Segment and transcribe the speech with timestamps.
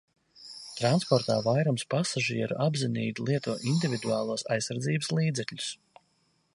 [0.77, 5.71] Transportā vairums pasažieru apzinīgi lieto individuālos aizsardzības līdzekļus.